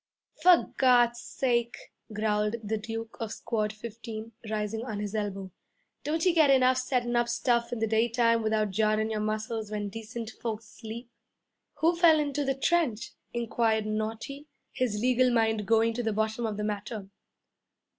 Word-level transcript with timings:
'For 0.41 0.73
Gawd's 0.77 1.21
sake,' 1.21 1.91
growled 2.11 2.55
the 2.63 2.79
Duke 2.79 3.17
of 3.19 3.31
Squad 3.31 3.71
15, 3.71 4.31
rising 4.49 4.83
on 4.83 4.99
his 4.99 5.13
elbow, 5.13 5.51
'don't 6.03 6.25
you 6.25 6.33
get 6.33 6.49
enough 6.49 6.77
settin' 6.79 7.15
up 7.15 7.29
stuff 7.29 7.71
in 7.71 7.77
the 7.77 7.85
daytime 7.85 8.41
without 8.41 8.71
jarrin' 8.71 9.11
your 9.11 9.19
muscles 9.19 9.69
when 9.69 9.89
decent 9.89 10.31
folks 10.31 10.65
sleep?' 10.79 11.11
'Who 11.81 11.95
fell 11.95 12.19
into 12.19 12.43
the 12.43 12.55
trench?' 12.55 13.11
inquired 13.31 13.85
Naughty, 13.85 14.47
his 14.73 14.99
legal 14.99 15.29
mind 15.29 15.67
going 15.67 15.93
to 15.93 16.01
the 16.01 16.13
bottom 16.13 16.47
of 16.47 16.57
the 16.57 16.63
matter. 16.63 17.07